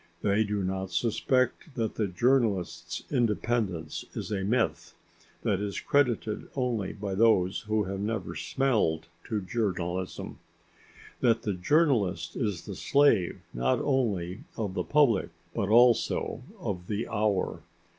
[0.23, 4.95] They do not suspect that the journalist's independence is a myth
[5.43, 10.39] that is credited only by those who have never smelled to journalism.
[11.19, 17.07] That the journalist is the slave not only of the public but also of the
[17.07, 17.61] hour.